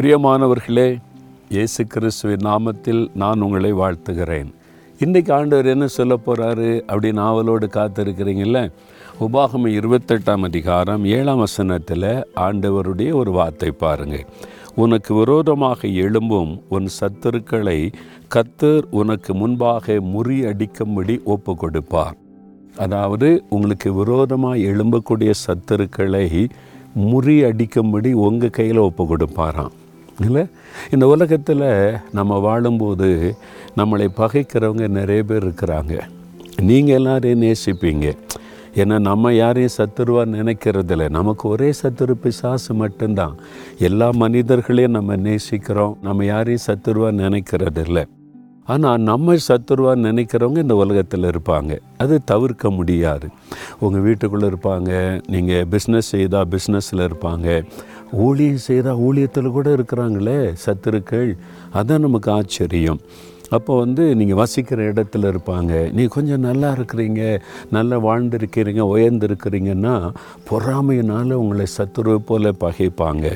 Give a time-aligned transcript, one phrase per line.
[0.00, 0.98] பிரியமானவர்களே
[1.48, 4.54] இயேசு கிறிஸ்துவின் நாமத்தில் நான் உங்களை வாழ்த்துகிறேன்.
[4.98, 8.70] இன்றைக்கு ஆண்டவர் என்ன சொல்ல போகிறாரு அப்படின்னு ஆவலோடு காத்திருக்கிறீங்கள
[9.20, 14.24] உபாகம இருபத்தெட்டாம் அதிகாரம் ஏழாம் வசனத்தில் ஆண்டவருடைய ஒரு வார்த்தை பாருங்கள்
[14.74, 17.90] உனக்கு விரோதமாக எழும்பும் உன் சத்துருக்களை
[18.34, 22.16] கத்தர் உனக்கு முன்பாக முறியடிக்கும்படி ஒப்பு கொடுப்பார்
[22.76, 26.48] அதாவது உங்களுக்கு விரோதமாக எழும்பக்கூடிய சத்துருக்களை
[26.96, 29.88] முறியடிக்கும்படி உங்கள் கையில் ஒப்பு கொடுப்பாராம்
[30.20, 30.46] இல்லை
[30.90, 31.64] இந்த உலகத்தில்
[32.12, 33.36] நம்ம வாழும்போது
[33.76, 36.00] நம்மளை பகைக்கிறவங்க நிறைய பேர் இருக்கிறாங்க.
[36.60, 38.16] நீங்கள் எல்லாரையும் நேசிப்பீங்க.
[38.74, 41.08] ஏன்னா நம்ம யாரையும் சத்துருவா நினைக்கிறதில்ல.
[41.08, 43.36] நமக்கு ஒரே சத்துரு பிசாசு மட்டும்தான்.
[43.78, 45.94] எல்லா மனிதர்களையும் நம்ம நேசிக்கிறோம்.
[46.02, 48.06] நம்ம யாரையும் சத்துருவா நினைக்கிறதில்ல.
[48.64, 51.78] ஆனால் நம்ம சத்துருவாக நினைக்கிறவங்க இந்த உலகத்தில் இருப்பாங்க.
[51.98, 53.28] அது தவிர்க்க முடியாது.
[53.78, 55.20] உங்கள் வீட்டுக்குள்ளே இருப்பாங்க.
[55.26, 57.64] நீங்கள் பிஸ்னஸ் செய்தால் பிஸ்னஸில் இருப்பாங்க.
[58.12, 61.36] ஊழியம் செய்தால் ஊழியத்தில் கூட இருக்கிறாங்களே சத்துருக்கள்.
[61.74, 63.00] அதான் நமக்கு ஆச்சரியம்.
[63.56, 65.72] அப்போ வந்து நீங்கள் வசிக்கிற இடத்துல இருப்பாங்க.
[65.96, 67.22] நீ கொஞ்சம் நல்லா இருக்கிறீங்க
[67.76, 69.94] நல்லா வாழ்ந்திருக்கிறீங்க உயர்ந்திருக்கிறீங்கன்னா
[70.50, 73.26] பொறாமையினால் உங்களை சத்துருவை போல் பகைப்பாங்க.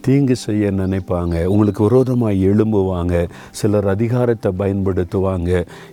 [0.00, 1.44] தீங்கு செய்ய நினைப்பாங்க.
[1.44, 3.14] உங்களுக்கு விரோதமாக எழும்புவாங்க.
[3.60, 5.50] சிலர் அதிகாரத்தை பயன்படுத்துவாங்க.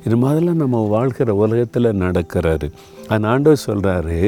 [0.08, 2.70] இது மாதிரிலாம் நம்ம வாழ்கிற உலகத்தில் நடக்கிறாரு
[3.14, 4.20] அந்த ஆண்டவர் சொல்கிறாரு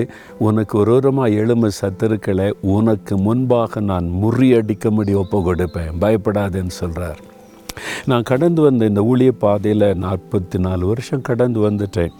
[0.47, 7.21] உனக்கு விரோதமாக எழும்பு சத்துருக்களை உனக்கு முன்பாக நான் முறியடிக்கும்படி ஒப்பு கொடுப்பேன் பயப்படாதேன்னு சொல்கிறார்
[8.07, 12.11] நான் கடந்து வந்த இந்த ஊழிய பாதையில் நாற்பத்தி நாலு வருஷம் கடந்து வந்துட்டேன்.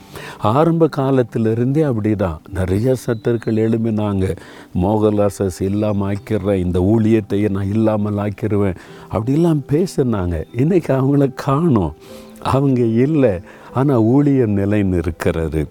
[0.42, 4.38] ஆரம்ப காலத்திலிருந்தே அப்படி தான் நிறைய சத்தர்கள் எழுப்பினாங்க
[4.82, 8.76] மோகலாசஸ் இல்லாமல் ஆக்கிடுறேன் இந்த ஊழியத்தையே நான் இல்லாமல் ஆக்கிடுவேன்.
[9.12, 10.44] அப்படிலாம் பேசுனாங்க.
[10.56, 11.94] இன்றைக்கி அவங்கள காணும்.
[12.42, 13.40] அவங்க இல்லை.
[13.74, 15.68] ஆனால் ஊழியம் நிலைன்னு இருக்கிறது.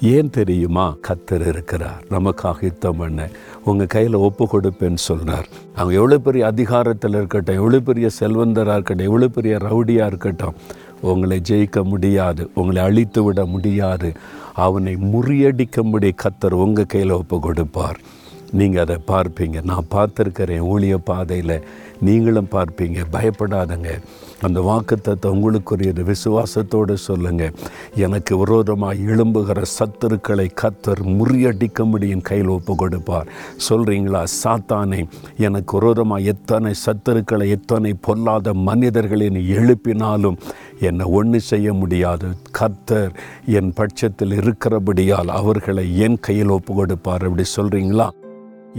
[0.00, 0.96] ஏன் தெரியுமா?
[1.08, 2.04] கத்தர் இருக்கிறார்.
[2.10, 3.28] நமக்காக யுத்தம் பண்ண.
[3.64, 9.28] உங்கள் கையில் ஒப்பு கொடுப்பேன்னு சொல்கிறார் அவங்க எவ்வளோ பெரிய அதிகாரத்தில் இருக்கட்டும் எவ்வளோ பெரிய செல்வந்தராக இருக்கட்டும் எவ்வளோ
[9.28, 10.54] பெரிய ரவுடியாக இருக்கட்டும்
[11.00, 14.12] உங்களை ஜெயிக்க முடியாது உங்களை அழித்து விட முடியாது.
[14.54, 17.98] அவனை முறியடிக்கும்படி கத்தர் உங்கள் கையில் ஒப்பு கொடுப்பார்
[18.52, 19.62] நீங்கள் அதை பார்ப்பீங்க.
[19.64, 21.62] நான் பார்த்துருக்கிறேன் ஊழிய பாதையில்.
[22.00, 23.04] நீங்களும் பார்ப்பீங்க.
[23.12, 24.00] பயப்படாதங்க.
[24.40, 26.12] அந்த வாக்குத்தத்தை உங்களுக்குரியது.
[26.12, 27.52] விசுவாசத்தோடு சொல்லுங்கள்
[27.94, 32.20] எனக்கு விரோதமாக எழும்புகிற சத்துருக்களை கத்தர் முறியடிக்க முடியும்.
[32.20, 33.28] கையில் ஒப்பு கொடுப்பார்.
[33.68, 40.36] சொல்கிறீங்களா சாத்தானே எனக்கு விரோதமாக எத்தனை சத்துருக்களை எத்தனை பொல்லாத மனிதர்களை நீ எழுப்பினாலும்
[40.80, 42.26] என்னை ஒன்று செய்ய முடியாது.
[42.58, 43.10] கத்தர்
[43.46, 47.24] என் பட்சத்தில் இருக்கிறபடியால் அவர்களை என் கையில் ஒப்பு கொடுப்பார்.
[47.24, 48.08] அப்படி சொல்கிறீங்களா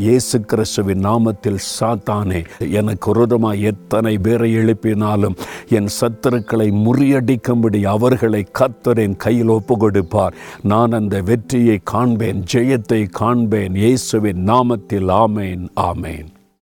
[0.06, 2.42] இயேசு கிறிஸ்துவின் நாமத்தில் சாத்தானே
[2.80, 5.38] எனக்கு விரோதமாக எத்தனை பேரை எழுப்பினாலும்
[5.78, 10.38] என் சத்துருக்களை முறியடிக்கும்படி அவர்களை கத்தரின் கையில் ஒப்பு கொடுப்பார்
[10.74, 13.76] நான் அந்த வெற்றியை காண்பேன் ஜெயத்தை காண்பேன்.
[13.76, 16.28] இயேசுவின் நாமத்தில் ஆமேன் ஆமேன்.